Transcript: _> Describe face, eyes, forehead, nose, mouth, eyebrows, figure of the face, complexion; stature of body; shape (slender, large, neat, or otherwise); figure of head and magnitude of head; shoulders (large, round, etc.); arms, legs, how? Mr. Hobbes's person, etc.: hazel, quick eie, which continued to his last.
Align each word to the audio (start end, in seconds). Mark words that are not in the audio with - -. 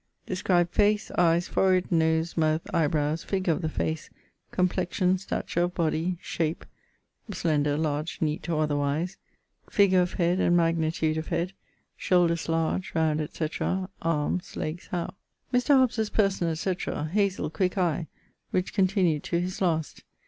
_> 0.23 0.25
Describe 0.25 0.71
face, 0.71 1.11
eyes, 1.11 1.47
forehead, 1.47 1.91
nose, 1.91 2.35
mouth, 2.35 2.63
eyebrows, 2.73 3.23
figure 3.23 3.53
of 3.53 3.61
the 3.61 3.69
face, 3.69 4.09
complexion; 4.51 5.15
stature 5.19 5.61
of 5.61 5.75
body; 5.75 6.17
shape 6.19 6.65
(slender, 7.31 7.77
large, 7.77 8.17
neat, 8.19 8.49
or 8.49 8.63
otherwise); 8.63 9.17
figure 9.69 10.01
of 10.01 10.13
head 10.13 10.39
and 10.39 10.57
magnitude 10.57 11.17
of 11.17 11.27
head; 11.27 11.53
shoulders 11.95 12.49
(large, 12.49 12.95
round, 12.95 13.21
etc.); 13.21 13.89
arms, 14.01 14.55
legs, 14.57 14.87
how? 14.87 15.13
Mr. 15.53 15.75
Hobbes's 15.77 16.09
person, 16.09 16.47
etc.: 16.47 17.11
hazel, 17.13 17.51
quick 17.51 17.75
eie, 17.77 18.07
which 18.49 18.73
continued 18.73 19.23
to 19.25 19.39
his 19.39 19.61
last. 19.61 20.03